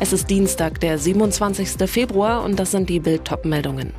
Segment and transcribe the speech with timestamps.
[0.00, 1.90] Es ist Dienstag, der 27.
[1.90, 3.92] Februar und das sind die Bild meldungen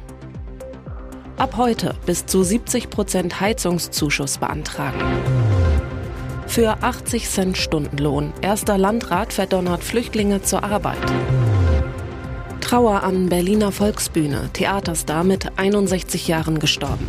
[1.38, 5.02] Ab heute bis zu 70 Prozent Heizungszuschuss beantragen.
[6.48, 8.34] Für 80 Cent Stundenlohn.
[8.42, 10.98] Erster Landrat verdonnert Flüchtlinge zur Arbeit.
[12.62, 14.50] Trauer an Berliner Volksbühne.
[14.54, 17.08] Theaterstar mit 61 Jahren gestorben.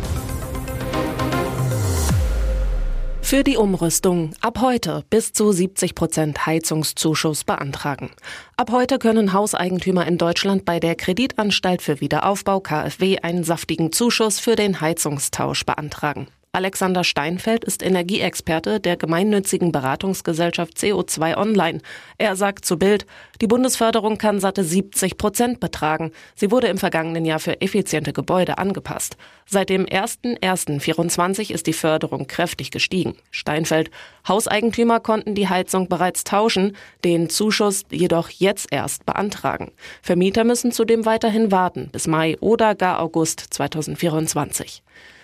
[3.31, 8.11] Für die Umrüstung ab heute bis zu 70 Prozent Heizungszuschuss beantragen.
[8.57, 14.41] Ab heute können Hauseigentümer in Deutschland bei der Kreditanstalt für Wiederaufbau KfW einen saftigen Zuschuss
[14.41, 16.27] für den Heizungstausch beantragen.
[16.53, 21.79] Alexander Steinfeld ist Energieexperte der gemeinnützigen Beratungsgesellschaft CO2 Online.
[22.17, 23.05] Er sagt zu Bild,
[23.39, 26.11] die Bundesförderung kann satte 70 Prozent betragen.
[26.35, 29.15] Sie wurde im vergangenen Jahr für effiziente Gebäude angepasst.
[29.45, 33.15] Seit dem 01.01.24 ist die Förderung kräftig gestiegen.
[33.29, 33.89] Steinfeld,
[34.27, 39.71] Hauseigentümer konnten die Heizung bereits tauschen, den Zuschuss jedoch jetzt erst beantragen.
[40.01, 44.83] Vermieter müssen zudem weiterhin warten bis Mai oder gar August 2024.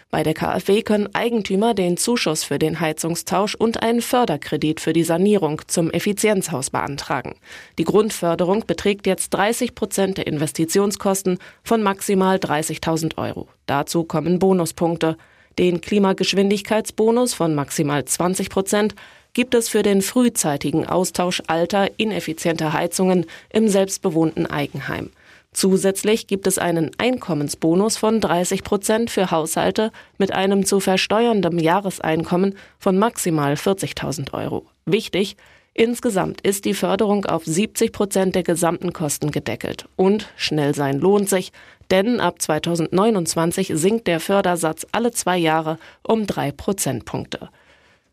[0.09, 5.03] Bei der KfW können Eigentümer den Zuschuss für den Heizungstausch und einen Förderkredit für die
[5.03, 7.35] Sanierung zum Effizienzhaus beantragen.
[7.77, 13.49] Die Grundförderung beträgt jetzt 30 Prozent der Investitionskosten von maximal 30.000 Euro.
[13.65, 15.17] Dazu kommen Bonuspunkte.
[15.59, 18.95] Den Klimageschwindigkeitsbonus von maximal 20 Prozent
[19.33, 25.09] gibt es für den frühzeitigen Austausch alter, ineffizienter Heizungen im selbstbewohnten Eigenheim.
[25.57, 32.53] Zusätzlich gibt es einen Einkommensbonus von 30 Prozent für Haushalte mit einem zu versteuerndem Jahreseinkommen
[32.77, 34.67] von maximal 40.000 Euro.
[34.85, 35.35] Wichtig,
[35.73, 39.85] insgesamt ist die Förderung auf 70 Prozent der gesamten Kosten gedeckelt.
[39.95, 41.51] Und schnell sein lohnt sich,
[41.89, 47.49] denn ab 2029 sinkt der Fördersatz alle zwei Jahre um drei Prozentpunkte.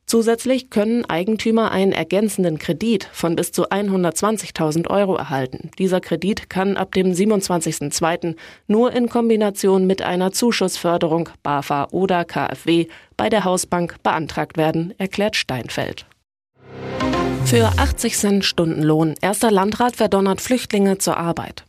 [0.06, 5.70] Zusätzlich können Eigentümer einen ergänzenden Kredit von bis zu 120.000 Euro erhalten.
[5.78, 8.37] Dieser Kredit kann ab dem 27.02.
[8.66, 15.37] nur in Kombination mit einer Zuschussförderung BAFA oder KfW bei der Hausbank beantragt werden, erklärt
[15.37, 16.06] Steinfeld.
[17.47, 19.15] Für 80 Cent Stundenlohn.
[19.21, 21.65] Erster Landrat verdonnert Flüchtlinge zur Arbeit.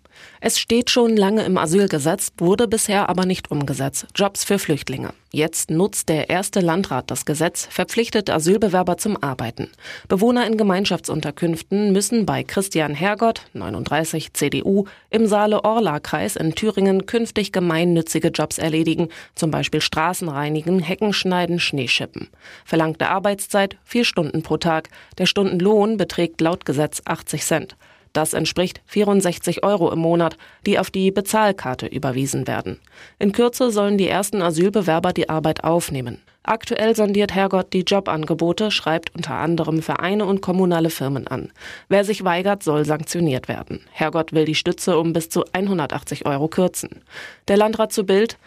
[0.47, 4.05] Es steht schon lange im Asylgesetz, wurde bisher aber nicht umgesetzt.
[4.13, 5.11] Jobs für Flüchtlinge.
[5.31, 9.71] Jetzt nutzt der erste Landrat das Gesetz, verpflichtet Asylbewerber zum Arbeiten.
[10.07, 18.27] Bewohner in Gemeinschaftsunterkünften müssen bei Christian Hergott, 39 CDU, im Saale-Orla-Kreis in Thüringen künftig gemeinnützige
[18.27, 22.27] Jobs erledigen, zum Beispiel Straßen reinigen, Hecken schneiden, Schneeschippen.
[22.65, 24.89] Verlangte Arbeitszeit vier Stunden pro Tag.
[25.17, 27.75] Der Stundenlohn beträgt laut Gesetz 80 Cent.
[28.15, 32.79] Das entspricht 64 Euro im Monat, die auf die Bezahlkarte überwiesen werden.
[33.19, 36.21] In Kürze sollen die ersten Asylbewerber die Arbeit aufnehmen.
[36.41, 41.51] Aktuell sondiert Herrgott die Jobangebote, schreibt unter anderem Vereine und kommunale Firmen an.
[41.89, 43.81] Wer sich weigert, soll sanktioniert werden.
[43.91, 47.01] Herrgott will die Stütze um bis zu 180 Euro kürzen.
[47.49, 48.37] Der Landrat zu Bild,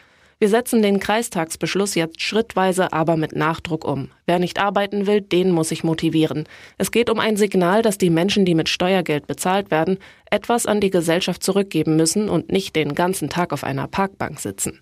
[0.40, 4.10] wir setzen den Kreistagsbeschluss jetzt schrittweise, aber mit Nachdruck um.
[4.24, 6.44] Wer nicht arbeiten will, den muss ich motivieren.
[6.76, 9.98] Es geht um ein Signal, dass die Menschen, die mit Steuergeld bezahlt werden,
[10.30, 14.80] etwas an die Gesellschaft zurückgeben müssen und nicht den ganzen Tag auf einer Parkbank sitzen.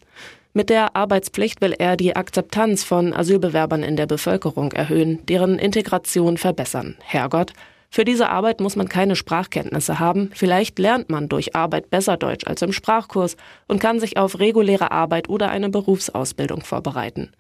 [0.53, 6.37] Mit der Arbeitspflicht will er die Akzeptanz von Asylbewerbern in der Bevölkerung erhöhen, deren Integration
[6.37, 6.97] verbessern.
[7.03, 7.55] Herrgott,
[7.91, 10.31] für diese Arbeit muss man keine Sprachkenntnisse haben.
[10.35, 13.37] Vielleicht lernt man durch Arbeit besser Deutsch als im Sprachkurs
[13.69, 17.31] und kann sich auf reguläre Arbeit oder eine Berufsausbildung vorbereiten.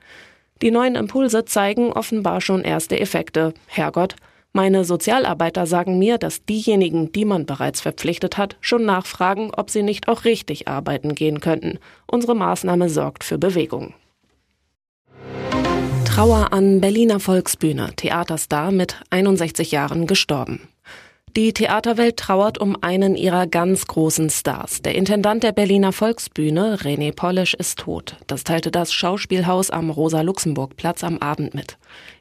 [0.62, 3.52] Die neuen Impulse zeigen offenbar schon erste Effekte.
[3.66, 4.16] Herrgott,
[4.56, 9.82] meine Sozialarbeiter sagen mir, dass diejenigen, die man bereits verpflichtet hat, schon nachfragen, ob sie
[9.82, 11.78] nicht auch richtig arbeiten gehen könnten.
[12.06, 13.92] Unsere Maßnahme sorgt für Bewegung.
[16.16, 20.66] Trauer an Berliner Volksbühne, Theaterstar mit 61 Jahren gestorben.
[21.36, 24.80] Die Theaterwelt trauert um einen ihrer ganz großen Stars.
[24.80, 28.16] Der Intendant der Berliner Volksbühne, René Polisch, ist tot.
[28.26, 31.76] Das teilte das Schauspielhaus am Rosa-Luxemburg-Platz am Abend mit.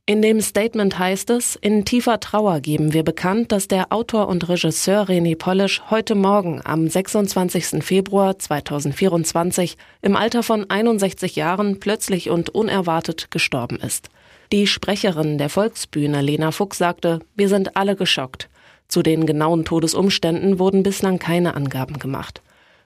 [0.05, 4.49] In dem Statement heißt es, in tiefer Trauer geben wir bekannt, dass der Autor und
[4.49, 7.85] Regisseur René Polisch heute Morgen am 26.
[7.85, 14.09] Februar 2024 im Alter von 61 Jahren plötzlich und unerwartet gestorben ist.
[14.51, 18.49] Die Sprecherin der Volksbühne, Lena Fuchs, sagte, wir sind alle geschockt.
[18.87, 22.41] Zu den genauen Todesumständen wurden bislang keine Angaben gemacht.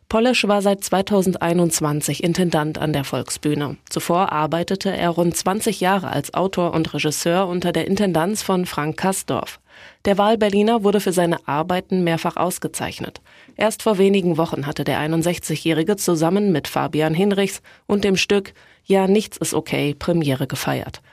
[0.09, 3.77] Polisch war seit 2021 Intendant an der Volksbühne.
[3.91, 8.97] Zuvor arbeitete er rund 20 Jahre als Autor und Regisseur unter der Intendanz von Frank
[8.97, 9.59] Kastorf.
[10.05, 13.21] Der Wahlberliner wurde für seine Arbeiten mehrfach ausgezeichnet.
[13.55, 18.53] Erst vor wenigen Wochen hatte der 61-Jährige zusammen mit Fabian Hinrichs und dem Stück
[18.85, 21.03] Ja, nichts ist okay Premiere gefeiert.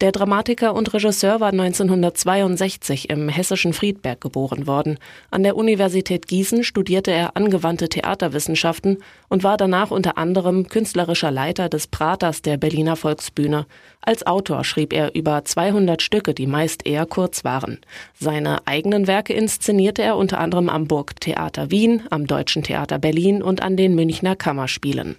[0.00, 4.96] Der Dramatiker und Regisseur war 1962 im hessischen Friedberg geboren worden.
[5.32, 8.98] An der Universität Gießen studierte er angewandte Theaterwissenschaften
[9.28, 13.66] und war danach unter anderem künstlerischer Leiter des Praters der Berliner Volksbühne.
[14.00, 17.80] Als Autor schrieb er über 200 Stücke, die meist eher kurz waren.
[18.14, 23.62] Seine eigenen Werke inszenierte er unter anderem am Burgtheater Wien, am Deutschen Theater Berlin und
[23.62, 25.16] an den Münchner Kammerspielen.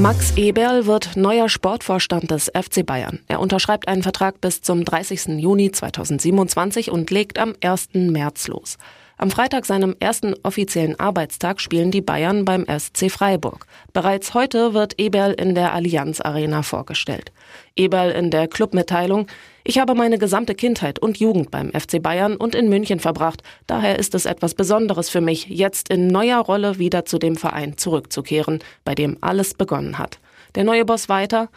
[0.00, 3.18] Max Eberl wird neuer Sportvorstand des FC Bayern.
[3.28, 5.38] Er unterschreibt einen Vertrag bis zum 30.
[5.38, 7.90] Juni 2027 und legt am 1.
[7.92, 8.78] März los.
[9.22, 13.68] Am Freitag, seinem ersten offiziellen Arbeitstag, spielen die Bayern beim SC Freiburg.
[13.92, 17.30] Bereits heute wird Eberl in der Allianz Arena vorgestellt.
[17.76, 19.28] Eberl in der Clubmitteilung,
[19.62, 23.44] ich habe meine gesamte Kindheit und Jugend beim FC Bayern und in München verbracht.
[23.68, 27.78] Daher ist es etwas Besonderes für mich, jetzt in neuer Rolle wieder zu dem Verein
[27.78, 30.18] zurückzukehren, bei dem alles begonnen hat.
[30.56, 31.48] Der neue Boss weiter,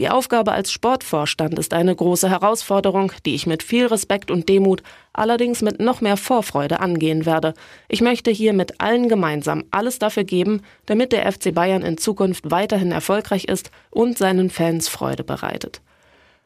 [0.00, 4.82] die Aufgabe als Sportvorstand ist eine große Herausforderung, die ich mit viel Respekt und Demut,
[5.12, 7.54] allerdings mit noch mehr Vorfreude angehen werde.
[7.88, 12.50] Ich möchte hier mit allen gemeinsam alles dafür geben, damit der FC Bayern in Zukunft
[12.50, 15.80] weiterhin erfolgreich ist und seinen Fans Freude bereitet.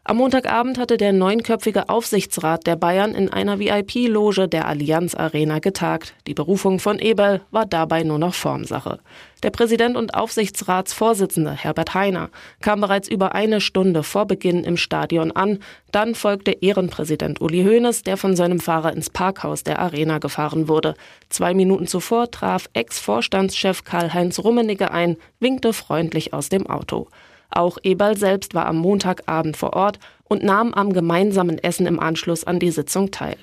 [0.08, 6.14] Am Montagabend hatte der neunköpfige Aufsichtsrat der Bayern in einer VIP-Loge der Allianz Arena getagt.
[6.26, 9.00] Die Berufung von Eberl war dabei nur noch Formsache.
[9.42, 12.30] Der Präsident und Aufsichtsratsvorsitzende Herbert Heiner
[12.62, 15.58] kam bereits über eine Stunde vor Beginn im Stadion an.
[15.92, 20.94] Dann folgte Ehrenpräsident Uli Hoeneß, der von seinem Fahrer ins Parkhaus der Arena gefahren wurde.
[21.28, 27.08] Zwei Minuten zuvor traf Ex-Vorstandschef Karl-Heinz Rummenigge ein, winkte freundlich aus dem Auto.
[27.50, 32.44] Auch Eberl selbst war am Montagabend vor Ort und nahm am gemeinsamen Essen im Anschluss
[32.44, 33.36] an die Sitzung teil.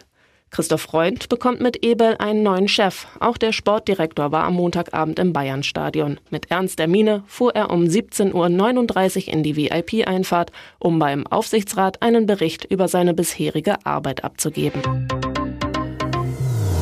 [0.52, 3.08] Christoph Freund bekommt mit Eberl einen neuen Chef.
[3.20, 6.20] Auch der Sportdirektor war am Montagabend im Bayernstadion.
[6.30, 12.26] Mit ernster Miene fuhr er um 17.39 Uhr in die VIP-Einfahrt, um beim Aufsichtsrat einen
[12.26, 14.82] Bericht über seine bisherige Arbeit abzugeben.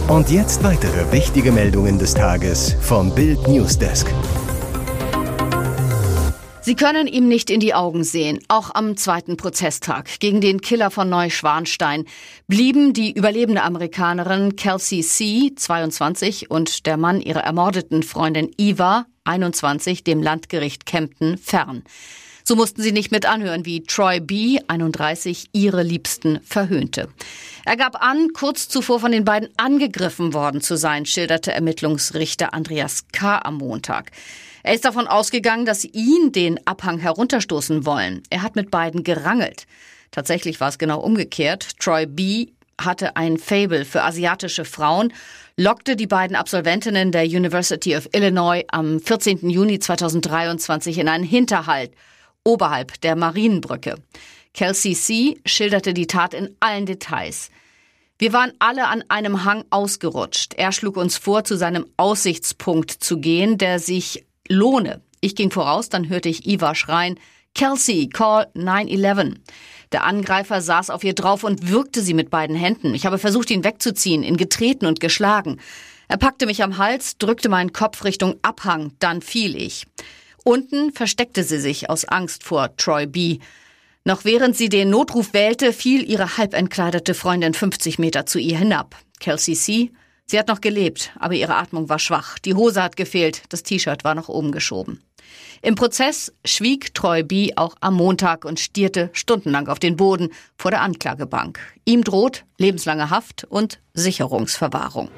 [0.08, 4.14] Und jetzt weitere wichtige Meldungen des Tages vom Bild Newsdesk.
[6.66, 8.40] Sie können ihm nicht in die Augen sehen.
[8.48, 12.06] Auch am zweiten Prozesstag gegen den Killer von Neuschwanstein
[12.48, 20.06] blieben die überlebende Amerikanerin Kelsey C., 22, und der Mann ihrer ermordeten Freundin Eva, 21,
[20.06, 21.84] dem Landgericht Kempten fern.
[22.46, 27.08] So mussten sie nicht mit anhören, wie Troy B., 31, ihre Liebsten verhöhnte.
[27.64, 33.06] Er gab an, kurz zuvor von den beiden angegriffen worden zu sein, schilderte Ermittlungsrichter Andreas
[33.14, 33.40] K.
[33.40, 34.12] am Montag.
[34.64, 38.24] Er ist davon ausgegangen, dass sie ihn den Abhang herunterstoßen wollen.
[38.30, 39.66] Er hat mit beiden gerangelt.
[40.12, 41.80] Tatsächlich war es genau umgekehrt.
[41.80, 42.48] Troy B.
[42.80, 45.14] hatte ein Fable für asiatische Frauen,
[45.56, 49.50] lockte die beiden Absolventinnen der University of Illinois am 14.
[49.50, 51.92] Juni 2023 in einen Hinterhalt
[52.44, 53.96] oberhalb der Marienbrücke.
[54.54, 55.42] Kelsey C.
[55.46, 57.50] schilderte die Tat in allen Details.
[58.20, 60.54] Wir waren alle an einem Hang ausgerutscht.
[60.54, 65.02] Er schlug uns vor, zu seinem Aussichtspunkt zu gehen, der sich lohne.
[65.20, 67.20] Ich ging voraus, dann hörte ich Eva schreien,
[67.56, 69.36] Kelsey, call 911.
[69.92, 72.96] Der Angreifer saß auf ihr drauf und würgte sie mit beiden Händen.
[72.96, 75.60] Ich habe versucht, ihn wegzuziehen, ihn getreten und geschlagen.
[76.08, 79.86] Er packte mich am Hals, drückte meinen Kopf Richtung Abhang, dann fiel ich.
[80.44, 83.40] Unten versteckte sie sich aus Angst vor Troy B.
[84.06, 88.58] Noch während sie den Notruf wählte, fiel ihre halb entkleidete Freundin 50 Meter zu ihr
[88.58, 88.98] hinab.
[89.20, 89.92] Kelsey C.
[90.26, 92.40] Sie hat noch gelebt, aber ihre Atmung war schwach.
[92.40, 95.02] Die Hose hat gefehlt, das T-Shirt war nach oben geschoben.
[95.62, 97.52] Im Prozess schwieg Troy B.
[97.56, 101.60] auch am Montag und stierte stundenlang auf den Boden vor der Anklagebank.
[101.86, 105.10] Ihm droht lebenslange Haft und Sicherungsverwahrung.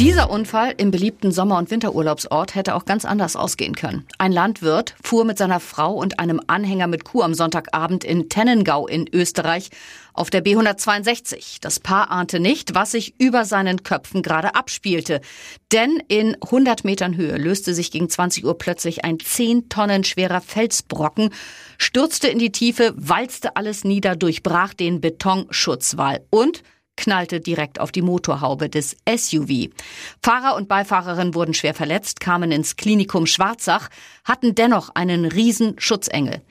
[0.00, 4.06] Dieser Unfall im beliebten Sommer- und Winterurlaubsort hätte auch ganz anders ausgehen können.
[4.16, 8.86] Ein Landwirt fuhr mit seiner Frau und einem Anhänger mit Kuh am Sonntagabend in Tennengau
[8.86, 9.68] in Österreich
[10.14, 11.58] auf der B162.
[11.60, 15.20] Das Paar ahnte nicht, was sich über seinen Köpfen gerade abspielte.
[15.70, 20.40] Denn in 100 Metern Höhe löste sich gegen 20 Uhr plötzlich ein 10 Tonnen schwerer
[20.40, 21.28] Felsbrocken,
[21.76, 26.62] stürzte in die Tiefe, walzte alles nieder, durchbrach den Betonschutzwall und
[27.00, 29.70] knallte direkt auf die Motorhaube des SUV.
[30.22, 33.88] Fahrer und Beifahrerin wurden schwer verletzt, kamen ins Klinikum Schwarzach,
[34.24, 36.42] hatten dennoch einen riesen Schutzengel.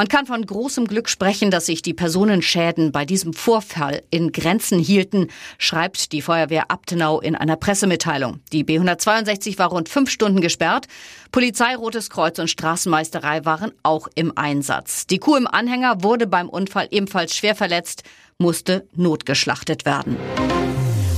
[0.00, 4.78] Man kann von großem Glück sprechen, dass sich die Personenschäden bei diesem Vorfall in Grenzen
[4.78, 5.26] hielten,
[5.58, 8.40] schreibt die Feuerwehr Abtenau in einer Pressemitteilung.
[8.50, 10.86] Die B162 war rund fünf Stunden gesperrt.
[11.32, 15.06] Polizei, Rotes Kreuz und Straßenmeisterei waren auch im Einsatz.
[15.06, 18.02] Die Kuh im Anhänger wurde beim Unfall ebenfalls schwer verletzt
[18.40, 20.16] musste notgeschlachtet werden.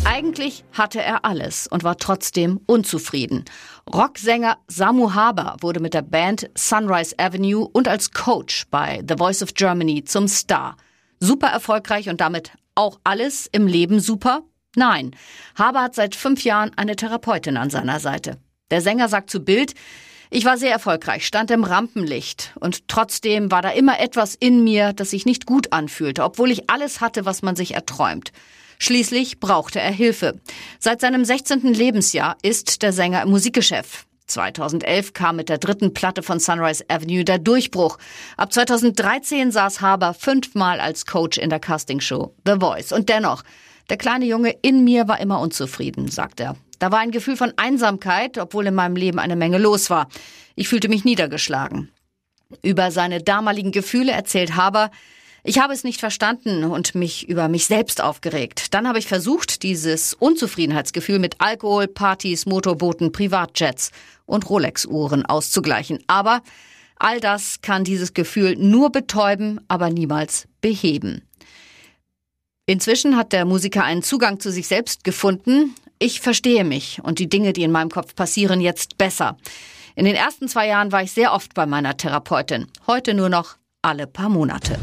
[0.04, 3.44] Eigentlich hatte er alles und war trotzdem unzufrieden.
[3.92, 9.42] Rocksänger Samu Haber wurde mit der Band Sunrise Avenue und als Coach bei The Voice
[9.42, 10.76] of Germany zum Star.
[11.20, 14.42] Super erfolgreich und damit auch alles im Leben super?
[14.74, 15.14] Nein.
[15.56, 18.38] Haber hat seit fünf Jahren eine Therapeutin an seiner Seite.
[18.70, 19.74] Der Sänger sagt zu Bild,
[20.32, 24.94] ich war sehr erfolgreich, stand im Rampenlicht und trotzdem war da immer etwas in mir,
[24.94, 28.32] das sich nicht gut anfühlte, obwohl ich alles hatte, was man sich erträumt.
[28.78, 30.40] Schließlich brauchte er Hilfe.
[30.78, 31.74] Seit seinem 16.
[31.74, 34.06] Lebensjahr ist der Sänger im Musikgeschäft.
[34.26, 37.98] 2011 kam mit der dritten Platte von Sunrise Avenue der Durchbruch.
[38.38, 42.92] Ab 2013 saß Haber fünfmal als Coach in der Castingshow The Voice.
[42.92, 43.42] Und dennoch,
[43.90, 46.56] der kleine Junge in mir war immer unzufrieden, sagt er.
[46.82, 50.08] Da war ein Gefühl von Einsamkeit, obwohl in meinem Leben eine Menge los war.
[50.56, 51.92] Ich fühlte mich niedergeschlagen.
[52.60, 54.90] Über seine damaligen Gefühle erzählt Haber,
[55.44, 58.74] ich habe es nicht verstanden und mich über mich selbst aufgeregt.
[58.74, 63.92] Dann habe ich versucht, dieses Unzufriedenheitsgefühl mit Alkohol, Partys, Motorbooten, Privatjets
[64.26, 66.00] und Rolex-Uhren auszugleichen.
[66.08, 66.42] Aber
[66.96, 71.22] all das kann dieses Gefühl nur betäuben, aber niemals beheben.
[72.66, 75.76] Inzwischen hat der Musiker einen Zugang zu sich selbst gefunden.
[76.02, 79.36] Ich verstehe mich und die Dinge, die in meinem Kopf passieren, jetzt besser.
[79.94, 82.66] In den ersten zwei Jahren war ich sehr oft bei meiner Therapeutin.
[82.88, 84.80] Heute nur noch alle paar Monate.